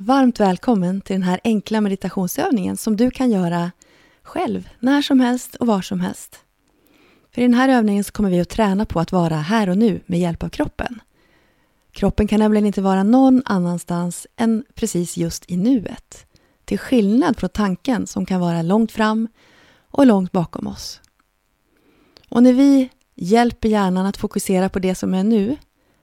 Varmt 0.00 0.40
välkommen 0.40 1.00
till 1.00 1.14
den 1.14 1.22
här 1.22 1.40
enkla 1.44 1.80
meditationsövningen 1.80 2.76
som 2.76 2.96
du 2.96 3.10
kan 3.10 3.30
göra 3.30 3.72
själv, 4.22 4.68
när 4.80 5.02
som 5.02 5.20
helst 5.20 5.54
och 5.54 5.66
var 5.66 5.82
som 5.82 6.00
helst. 6.00 6.38
För 7.34 7.40
I 7.40 7.44
den 7.44 7.54
här 7.54 7.68
övningen 7.68 8.04
så 8.04 8.12
kommer 8.12 8.30
vi 8.30 8.40
att 8.40 8.48
träna 8.48 8.84
på 8.84 9.00
att 9.00 9.12
vara 9.12 9.34
här 9.34 9.68
och 9.68 9.78
nu 9.78 10.00
med 10.06 10.20
hjälp 10.20 10.42
av 10.42 10.48
kroppen. 10.48 11.00
Kroppen 11.92 12.28
kan 12.28 12.38
nämligen 12.38 12.66
inte 12.66 12.80
vara 12.80 13.02
någon 13.02 13.42
annanstans 13.44 14.26
än 14.36 14.64
precis 14.74 15.16
just 15.16 15.50
i 15.50 15.56
nuet. 15.56 16.26
Till 16.64 16.78
skillnad 16.78 17.36
från 17.36 17.50
tanken 17.50 18.06
som 18.06 18.26
kan 18.26 18.40
vara 18.40 18.62
långt 18.62 18.92
fram 18.92 19.28
och 19.90 20.06
långt 20.06 20.32
bakom 20.32 20.66
oss. 20.66 21.00
Och 22.28 22.42
när 22.42 22.52
vi 22.52 22.90
hjälper 23.14 23.68
hjärnan 23.68 24.06
att 24.06 24.16
fokusera 24.16 24.68
på 24.68 24.78
det 24.78 24.94
som 24.94 25.14
är 25.14 25.24
nu 25.24 25.56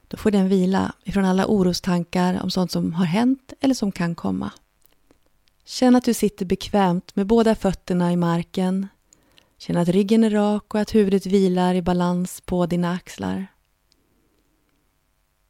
då 0.08 0.16
får 0.16 0.30
den 0.30 0.48
vila 0.48 0.94
ifrån 1.04 1.24
alla 1.24 1.46
orostankar 1.46 2.42
om 2.42 2.50
sånt 2.50 2.70
som 2.70 2.92
har 2.92 3.04
hänt 3.04 3.52
eller 3.60 3.74
som 3.74 3.92
kan 3.92 4.14
komma. 4.14 4.52
Känn 5.64 5.96
att 5.96 6.04
du 6.04 6.14
sitter 6.14 6.46
bekvämt 6.46 7.16
med 7.16 7.26
båda 7.26 7.54
fötterna 7.54 8.12
i 8.12 8.16
marken. 8.16 8.88
Känn 9.58 9.76
att 9.76 9.88
ryggen 9.88 10.24
är 10.24 10.30
rak 10.30 10.74
och 10.74 10.80
att 10.80 10.94
huvudet 10.94 11.26
vilar 11.26 11.74
i 11.74 11.82
balans 11.82 12.40
på 12.40 12.66
dina 12.66 12.92
axlar. 12.92 13.46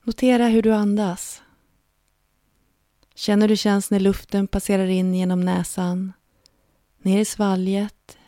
Notera 0.02 0.48
hur 0.48 0.62
du 0.62 0.74
andas. 0.74 1.42
Känn 3.14 3.42
hur 3.42 3.48
det 3.48 3.56
känns 3.56 3.90
när 3.90 4.00
luften 4.00 4.46
passerar 4.46 4.86
in 4.86 5.14
genom 5.14 5.40
näsan, 5.40 6.12
ner 7.02 7.20
i 7.20 7.24
svalget, 7.24 8.18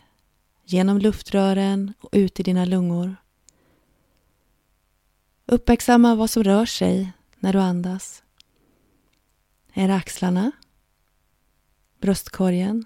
genom 0.65 0.97
luftrören 0.97 1.93
och 1.99 2.09
ut 2.11 2.39
i 2.39 2.43
dina 2.43 2.65
lungor. 2.65 3.15
Uppmärksamma 5.51 6.15
vad 6.15 6.29
som 6.29 6.43
rör 6.43 6.65
sig 6.65 7.11
när 7.39 7.53
du 7.53 7.59
andas. 7.59 8.23
Är 9.73 9.87
det 9.87 9.95
axlarna? 9.95 10.51
Bröstkorgen? 12.01 12.85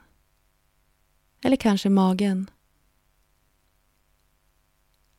Eller 1.42 1.56
kanske 1.56 1.90
magen? 1.90 2.50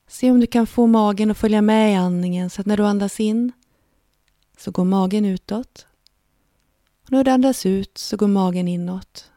Se 0.06 0.31
om 0.31 0.41
du 0.41 0.47
kan 0.47 0.67
få 0.67 0.87
magen 0.87 1.31
att 1.31 1.39
följa 1.39 1.62
med 1.62 1.92
i 1.92 1.95
andningen 1.95 2.50
så 2.50 2.61
att 2.61 2.67
när 2.67 2.77
du 2.77 2.87
andas 2.87 3.20
in 3.20 3.53
så 4.59 4.70
går 4.70 4.84
magen 4.84 5.25
utåt. 5.25 5.87
Och 7.03 7.12
när 7.12 7.25
du 7.25 7.31
andas 7.31 7.67
ut 7.67 7.98
så 7.98 8.17
går 8.17 8.28
magen 8.28 8.69
inåt. 8.69 9.31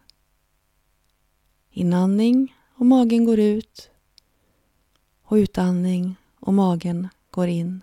Inandning 1.70 2.56
och 2.74 2.86
magen 2.86 3.26
går 3.26 3.40
ut. 3.40 3.90
Och 5.22 5.36
utandning 5.36 6.16
och 6.40 6.54
magen 6.54 7.08
går 7.32 7.48
in. 7.48 7.82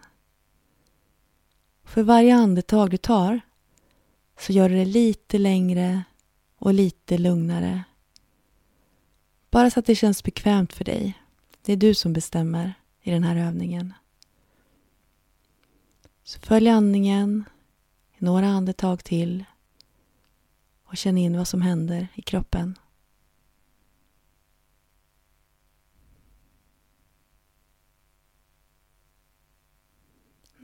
För 1.94 2.02
varje 2.02 2.34
andetag 2.34 2.90
du 2.90 2.96
tar 2.96 3.40
så 4.38 4.52
gör 4.52 4.68
du 4.68 4.74
det 4.74 4.84
lite 4.84 5.38
längre 5.38 6.04
och 6.58 6.74
lite 6.74 7.18
lugnare. 7.18 7.84
Bara 9.50 9.70
så 9.70 9.80
att 9.80 9.86
det 9.86 9.94
känns 9.94 10.24
bekvämt 10.24 10.72
för 10.72 10.84
dig. 10.84 11.22
Det 11.62 11.72
är 11.72 11.76
du 11.76 11.94
som 11.94 12.12
bestämmer 12.12 12.74
i 13.02 13.10
den 13.10 13.24
här 13.24 13.36
övningen. 13.36 13.92
Så 16.24 16.40
följ 16.40 16.68
andningen 16.68 17.44
i 18.18 18.24
några 18.24 18.46
andetag 18.46 19.04
till 19.04 19.44
och 20.84 20.96
känn 20.96 21.18
in 21.18 21.36
vad 21.36 21.48
som 21.48 21.62
händer 21.62 22.08
i 22.14 22.22
kroppen. 22.22 22.78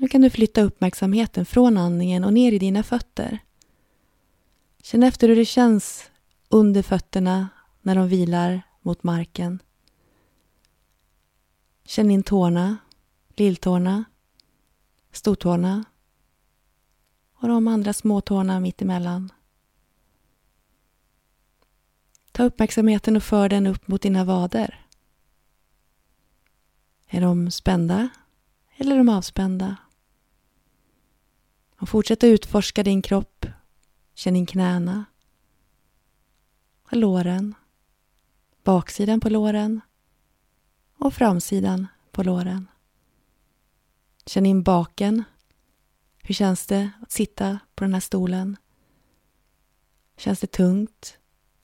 Nu 0.01 0.09
kan 0.09 0.21
du 0.21 0.31
flytta 0.31 0.63
uppmärksamheten 0.63 1.47
från 1.47 1.77
andningen 1.77 2.25
och 2.25 2.33
ner 2.33 2.53
i 2.53 2.59
dina 2.59 2.83
fötter. 2.83 3.39
Känn 4.83 5.03
efter 5.03 5.29
hur 5.29 5.37
det 5.37 5.45
känns 5.45 6.11
under 6.49 6.83
fötterna 6.83 7.49
när 7.83 7.95
de 7.95 8.09
vilar 8.09 8.63
mot 8.81 9.03
marken. 9.03 9.63
Känn 11.85 12.11
in 12.11 12.23
tårna, 12.23 12.77
lilltårna, 13.37 14.05
stortårna 15.13 15.85
och 17.35 17.49
de 17.49 17.69
andra 17.69 17.93
småtårna 17.93 18.61
mittemellan. 18.61 19.33
Ta 22.33 22.45
uppmärksamheten 22.45 23.17
och 23.17 23.23
för 23.23 23.49
den 23.49 23.67
upp 23.67 23.89
mot 23.89 24.03
dina 24.03 24.25
vader. 24.25 24.87
Är 27.07 27.21
de 27.21 27.51
spända 27.51 28.09
eller 28.77 28.95
är 28.95 28.99
de 28.99 29.09
avspända? 29.09 29.77
Och 31.81 31.89
fortsätt 31.89 32.25
att 32.25 32.29
utforska 32.29 32.83
din 32.83 33.03
kropp. 33.03 33.47
Känn 34.15 34.37
in 34.37 34.47
knäna. 34.47 35.05
Låren. 36.91 37.55
Baksidan 38.65 39.21
på 39.21 39.29
låren. 39.29 39.81
Och 40.99 41.15
framsidan 41.15 41.87
på 42.11 42.23
låren. 42.23 42.69
Känn 44.27 44.47
in 44.47 44.63
baken. 44.63 45.25
Hur 46.23 46.35
känns 46.35 46.67
det 46.67 46.91
att 47.03 47.13
sitta 47.13 47.59
på 47.75 47.85
den 47.85 47.95
här 47.95 48.01
stolen? 48.01 48.57
Känns 50.17 50.41
det 50.41 50.53
tungt? 50.53 51.19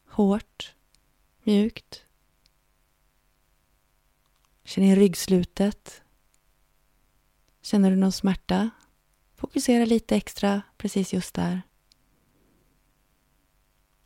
Hårt? 0.09 0.75
Mjukt? 1.43 2.05
Känn 4.65 4.85
in 4.85 4.97
ryggslutet. 4.97 6.03
Känner 7.63 7.91
du 7.91 7.97
någon 7.97 8.13
smärta 8.13 8.71
Fokusera 9.37 9.85
lite 9.85 10.17
extra 10.17 10.63
precis 10.77 11.13
just 11.13 11.35
där. 11.35 11.63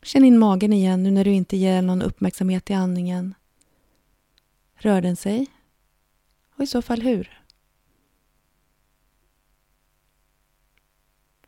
Känn 0.03 0.25
in 0.25 0.39
magen 0.39 0.73
igen 0.73 1.03
nu 1.03 1.11
när 1.11 1.25
du 1.25 1.31
inte 1.31 1.57
ger 1.57 1.83
någon 1.83 2.03
uppmärksamhet 2.03 2.71
i 2.71 2.75
andningen. 2.75 3.35
Rör 4.75 5.01
den 5.03 5.17
sig? 5.17 5.47
Och 6.57 6.65
i 6.65 6.67
så 6.67 6.83
fall 6.83 7.03
hur? 7.03 7.43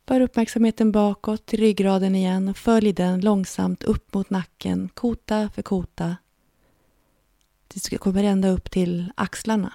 För 0.05 0.21
uppmärksamheten 0.21 0.91
bakåt 0.91 1.45
till 1.45 1.59
ryggraden 1.59 2.15
igen 2.15 2.49
och 2.49 2.57
följ 2.57 2.93
den 2.93 3.21
långsamt 3.21 3.83
upp 3.83 4.13
mot 4.13 4.29
nacken, 4.29 4.89
kota 4.93 5.49
för 5.49 5.61
kota. 5.61 6.17
Tills 7.67 7.83
du 7.83 7.97
kommer 7.97 8.23
ända 8.23 8.49
upp 8.49 8.71
till 8.71 9.11
axlarna. 9.15 9.73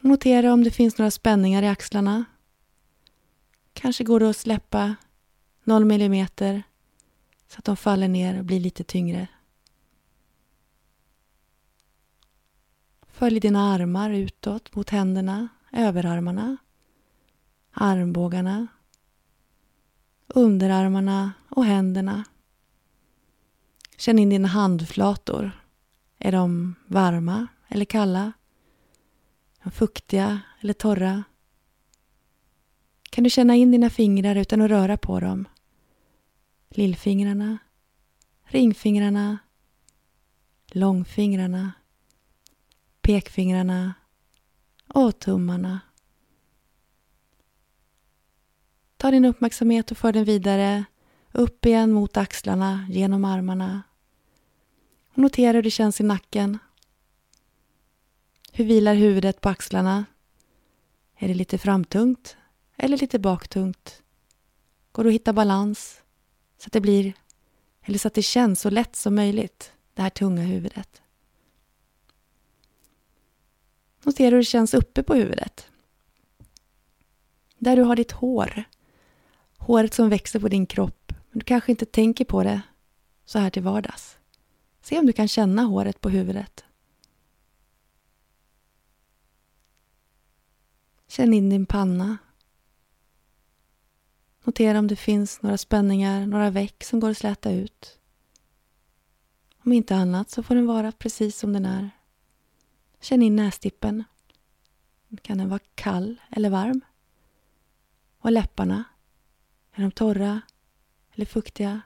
Notera 0.00 0.52
om 0.52 0.64
det 0.64 0.70
finns 0.70 0.98
några 0.98 1.10
spänningar 1.10 1.62
i 1.62 1.68
axlarna. 1.68 2.24
Kanske 3.72 4.04
går 4.04 4.20
det 4.20 4.30
att 4.30 4.36
släppa 4.36 4.96
någon 5.64 5.86
millimeter 5.86 6.62
så 7.48 7.58
att 7.58 7.64
de 7.64 7.76
faller 7.76 8.08
ner 8.08 8.38
och 8.38 8.44
blir 8.44 8.60
lite 8.60 8.84
tyngre. 8.84 9.28
Följ 13.02 13.40
dina 13.40 13.72
armar 13.72 14.10
utåt 14.10 14.74
mot 14.74 14.90
händerna, 14.90 15.48
överarmarna, 15.72 16.56
armbågarna, 17.72 18.66
underarmarna 20.26 21.32
och 21.48 21.64
händerna. 21.64 22.24
Känn 23.96 24.18
in 24.18 24.30
dina 24.30 24.48
handflator. 24.48 25.50
Är 26.18 26.32
de 26.32 26.74
varma 26.86 27.46
eller 27.68 27.84
kalla? 27.84 28.32
Fuktiga 29.64 30.40
eller 30.60 30.72
torra. 30.72 31.24
Kan 33.10 33.24
du 33.24 33.30
känna 33.30 33.54
in 33.54 33.70
dina 33.70 33.90
fingrar 33.90 34.36
utan 34.36 34.62
att 34.62 34.70
röra 34.70 34.96
på 34.96 35.20
dem? 35.20 35.48
Lillfingrarna, 36.68 37.58
ringfingrarna, 38.44 39.38
långfingrarna, 40.66 41.72
pekfingrarna 43.00 43.94
och 44.88 45.18
tummarna. 45.18 45.80
Ta 48.96 49.10
din 49.10 49.24
uppmärksamhet 49.24 49.90
och 49.90 49.96
för 49.96 50.12
den 50.12 50.24
vidare 50.24 50.84
upp 51.32 51.66
igen 51.66 51.92
mot 51.92 52.16
axlarna, 52.16 52.86
genom 52.90 53.24
armarna. 53.24 53.82
Och 55.12 55.18
notera 55.18 55.52
hur 55.52 55.62
det 55.62 55.70
känns 55.70 56.00
i 56.00 56.04
nacken 56.04 56.58
hur 58.60 58.66
vilar 58.66 58.94
huvudet 58.94 59.40
på 59.40 59.48
axlarna? 59.48 60.04
Är 61.16 61.28
det 61.28 61.34
lite 61.34 61.58
framtungt 61.58 62.36
eller 62.76 62.96
lite 62.96 63.18
baktungt? 63.18 64.02
Går 64.92 65.04
det 65.04 65.08
att 65.08 65.14
hitta 65.14 65.32
balans 65.32 66.02
så 66.58 66.66
att 66.66 66.72
det 66.72 66.80
blir, 66.80 67.12
eller 67.82 67.98
så 67.98 68.08
att 68.08 68.14
det 68.14 68.22
känns 68.22 68.60
så 68.60 68.70
lätt 68.70 68.96
som 68.96 69.14
möjligt, 69.14 69.72
det 69.94 70.02
här 70.02 70.10
tunga 70.10 70.42
huvudet? 70.42 71.02
Notera 74.02 74.30
hur 74.30 74.38
det 74.38 74.44
känns 74.44 74.74
uppe 74.74 75.02
på 75.02 75.14
huvudet. 75.14 75.68
Där 77.58 77.76
du 77.76 77.82
har 77.82 77.96
ditt 77.96 78.12
hår. 78.12 78.64
Håret 79.56 79.94
som 79.94 80.08
växer 80.08 80.40
på 80.40 80.48
din 80.48 80.66
kropp, 80.66 81.12
men 81.30 81.38
du 81.38 81.44
kanske 81.44 81.72
inte 81.72 81.86
tänker 81.86 82.24
på 82.24 82.42
det 82.42 82.62
så 83.24 83.38
här 83.38 83.50
till 83.50 83.62
vardags. 83.62 84.16
Se 84.82 84.98
om 84.98 85.06
du 85.06 85.12
kan 85.12 85.28
känna 85.28 85.62
håret 85.62 86.00
på 86.00 86.08
huvudet. 86.08 86.64
Känn 91.10 91.34
in 91.34 91.50
din 91.50 91.66
panna. 91.66 92.18
Notera 94.44 94.78
om 94.78 94.86
det 94.86 94.96
finns 94.96 95.42
några 95.42 95.58
spänningar, 95.58 96.26
några 96.26 96.50
veck 96.50 96.84
som 96.84 97.00
går 97.00 97.10
att 97.10 97.18
släta 97.18 97.52
ut. 97.52 97.98
Om 99.64 99.72
inte 99.72 99.96
annat 99.96 100.30
så 100.30 100.42
får 100.42 100.54
den 100.54 100.66
vara 100.66 100.92
precis 100.92 101.38
som 101.38 101.52
den 101.52 101.66
är. 101.66 101.90
Känn 103.00 103.22
in 103.22 103.36
nästippen. 103.36 104.04
Kan 105.22 105.38
den 105.38 105.48
vara 105.48 105.60
kall 105.74 106.20
eller 106.30 106.50
varm? 106.50 106.80
Och 108.18 108.32
läpparna? 108.32 108.84
Är 109.72 109.82
de 109.82 109.90
torra 109.90 110.40
eller 111.12 111.26
fuktiga? 111.26 111.80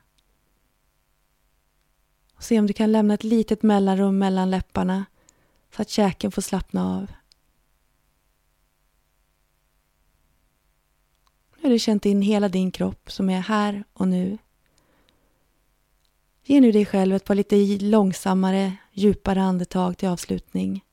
Och 2.34 2.42
se 2.42 2.58
om 2.58 2.66
du 2.66 2.72
kan 2.72 2.92
lämna 2.92 3.14
ett 3.14 3.24
litet 3.24 3.62
mellanrum 3.62 4.18
mellan 4.18 4.50
läpparna 4.50 5.04
så 5.76 5.82
att 5.82 5.90
käken 5.90 6.32
får 6.32 6.42
slappna 6.42 6.96
av. 6.96 7.12
har 11.64 11.70
du 11.70 11.78
känt 11.78 12.06
in 12.06 12.22
hela 12.22 12.48
din 12.48 12.70
kropp 12.70 13.12
som 13.12 13.30
är 13.30 13.40
här 13.40 13.84
och 13.92 14.08
nu. 14.08 14.38
Ge 16.44 16.60
nu 16.60 16.72
dig 16.72 16.86
själv 16.86 17.14
ett 17.14 17.24
par 17.24 17.34
lite 17.34 17.56
långsammare, 17.80 18.76
djupare 18.92 19.42
andetag 19.42 19.98
till 19.98 20.08
avslutning. 20.08 20.84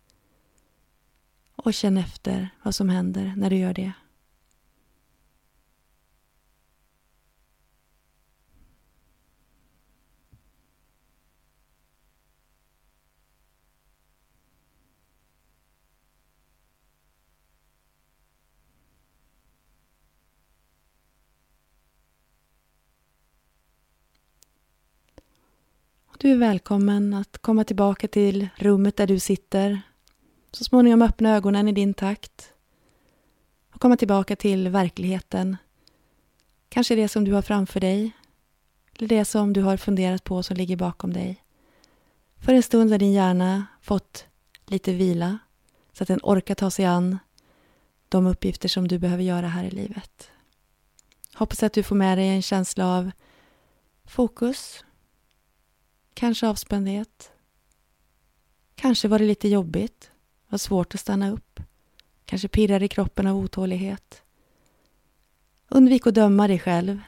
Och 1.56 1.74
känn 1.74 1.98
efter 1.98 2.50
vad 2.64 2.76
som 2.76 2.90
händer 2.90 3.34
när 3.38 3.50
du 3.50 3.56
gör 3.56 3.74
det. 3.74 3.92
Du 26.22 26.32
är 26.32 26.38
välkommen 26.38 27.14
att 27.14 27.38
komma 27.38 27.64
tillbaka 27.64 28.08
till 28.08 28.50
rummet 28.56 28.98
där 28.98 29.08
du 29.08 29.20
sitter. 29.20 29.82
Så 30.52 30.64
småningom 30.64 31.02
öppna 31.02 31.36
ögonen 31.36 31.68
i 31.68 31.72
din 31.72 31.94
takt. 31.94 32.54
Och 33.74 33.82
komma 33.82 33.98
tillbaka 33.98 34.36
till 34.36 34.70
verkligheten. 34.70 35.58
Kanske 36.70 36.96
det 36.96 37.08
som 37.08 37.24
du 37.24 37.34
har 37.34 37.42
framför 37.42 37.80
dig. 37.80 38.12
Eller 38.98 39.08
det 39.08 39.26
som 39.26 39.54
du 39.54 39.62
har 39.62 39.78
funderat 39.78 40.24
på 40.24 40.44
som 40.44 40.58
ligger 40.58 40.76
bakom 40.76 41.14
dig. 41.14 41.44
För 42.38 42.54
en 42.54 42.64
stund 42.64 42.92
har 42.92 42.98
din 42.98 43.14
hjärna 43.14 43.66
fått 43.82 44.26
lite 44.66 44.94
vila 44.94 45.38
så 45.94 46.04
att 46.04 46.08
den 46.08 46.20
orkar 46.24 46.56
ta 46.56 46.72
sig 46.72 46.86
an 46.86 47.20
de 48.10 48.28
uppgifter 48.28 48.70
som 48.70 48.88
du 48.88 49.00
behöver 49.00 49.24
göra 49.24 49.48
här 49.48 49.64
i 49.64 49.72
livet. 49.72 50.30
Hoppas 51.34 51.64
att 51.64 51.74
du 51.74 51.84
får 51.84 51.96
med 51.96 52.18
dig 52.18 52.28
en 52.28 52.42
känsla 52.42 52.88
av 52.88 53.12
fokus, 54.06 54.84
Kanske 56.14 56.48
avspändhet. 56.48 57.32
Kanske 58.76 59.08
var 59.08 59.20
det 59.20 59.26
lite 59.26 59.48
jobbigt. 59.48 60.12
Var 60.50 60.58
svårt 60.58 60.96
att 60.96 61.02
stanna 61.02 61.32
upp. 61.32 61.60
Kanske 62.26 62.48
pirrar 62.48 62.84
i 62.84 62.88
kroppen 62.88 63.28
av 63.28 63.38
otålighet. 63.38 64.24
Undvik 65.70 66.08
att 66.08 66.16
döma 66.16 66.48
dig 66.48 66.60
själv, 66.60 67.02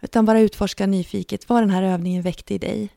utan 0.00 0.24
bara 0.26 0.40
utforska 0.40 0.86
nyfiket 0.86 1.48
vad 1.48 1.62
den 1.62 1.70
här 1.70 1.82
övningen 1.82 2.22
väckte 2.22 2.54
i 2.54 2.58
dig. 2.58 2.90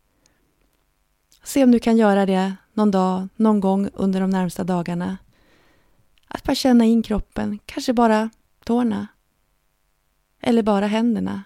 Se 1.44 1.64
om 1.64 1.72
du 1.72 1.80
kan 1.80 1.98
göra 1.98 2.26
det 2.26 2.56
någon 2.74 2.92
dag, 2.92 3.28
någon 3.36 3.60
gång 3.60 3.90
under 3.94 4.22
de 4.22 4.30
närmsta 4.30 4.64
dagarna. 4.64 5.18
Att 6.28 6.44
bara 6.44 6.56
känna 6.56 6.86
in 6.86 7.04
kroppen, 7.04 7.60
kanske 7.66 7.94
bara 7.94 8.30
tårna. 8.64 9.08
Eller 10.40 10.64
bara 10.64 10.88
händerna. 10.88 11.44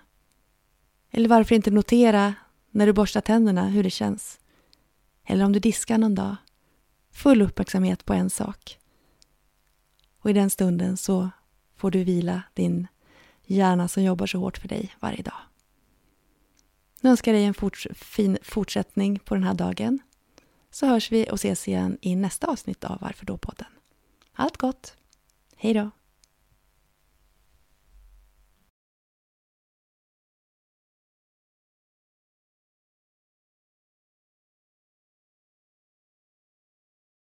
Eller 1.12 1.30
varför 1.30 1.56
inte 1.56 1.72
notera 1.72 2.34
när 2.78 2.86
du 2.86 2.94
borstar 2.94 3.22
tänderna 3.22 3.68
hur 3.68 3.84
det 3.84 3.90
känns. 3.90 4.40
Eller 5.26 5.46
om 5.46 5.54
du 5.54 5.60
diskar 5.60 5.98
någon 5.98 6.16
dag. 6.16 6.36
Full 7.12 7.42
uppmärksamhet 7.42 8.06
på 8.06 8.14
en 8.14 8.30
sak. 8.30 8.80
Och 10.20 10.30
i 10.30 10.34
den 10.34 10.50
stunden 10.50 10.98
så 10.98 11.30
får 11.76 11.92
du 11.92 12.04
vila 12.04 12.44
din 12.54 12.88
hjärna 13.46 13.88
som 13.88 14.04
jobbar 14.04 14.28
så 14.28 14.40
hårt 14.40 14.58
för 14.58 14.68
dig 14.68 14.96
varje 15.00 15.24
dag. 15.24 15.40
Nu 17.02 17.10
önskar 17.10 17.32
jag 17.34 17.40
dig 17.40 17.46
en 17.46 17.54
forts 17.54 17.88
fin 17.94 18.38
fortsättning 18.42 19.20
på 19.20 19.36
den 19.36 19.44
här 19.44 19.54
dagen. 19.54 20.00
Så 20.72 20.88
hörs 20.88 21.12
vi 21.12 21.30
och 21.32 21.36
ses 21.36 21.68
igen 21.68 21.98
i 22.02 22.16
nästa 22.16 22.48
avsnitt 22.48 22.84
av 22.84 22.98
Varför 23.02 23.26
då-podden. 23.26 23.72
Allt 24.34 24.58
gott! 24.58 24.98
Hej 25.56 25.74
då! 25.74 25.92